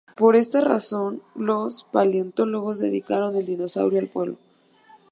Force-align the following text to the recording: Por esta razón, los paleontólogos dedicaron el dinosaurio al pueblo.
Por 0.17 0.35
esta 0.35 0.61
razón, 0.61 1.21
los 1.35 1.83
paleontólogos 1.91 2.79
dedicaron 2.79 3.35
el 3.35 3.45
dinosaurio 3.45 3.99
al 3.99 4.07
pueblo. 4.07 4.37